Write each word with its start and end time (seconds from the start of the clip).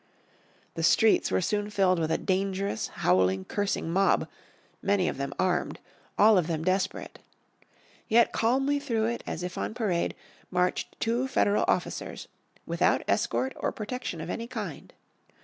The 0.73 0.81
streets 0.81 1.29
were 1.29 1.41
soon 1.41 1.69
filled 1.69 1.99
with 1.99 2.09
a 2.09 2.17
dangerous, 2.17 2.87
howling 2.87 3.45
cursing 3.45 3.91
mob 3.91 4.27
man 4.81 4.99
of 5.07 5.17
them 5.17 5.31
armed, 5.37 5.79
all 6.17 6.39
of 6.39 6.47
them 6.47 6.65
desperate. 6.65 7.19
Yet 8.07 8.31
calmly 8.33 8.79
through 8.79 9.05
it, 9.05 9.23
as 9.27 9.43
if 9.43 9.59
on 9.59 9.75
parade, 9.75 10.15
marched 10.49 10.99
two 10.99 11.27
Federal 11.27 11.65
officers, 11.67 12.27
without 12.65 13.03
escort 13.07 13.53
of 13.57 13.75
protection 13.75 14.21
of 14.21 14.31
any 14.31 14.47
kind. 14.47 14.91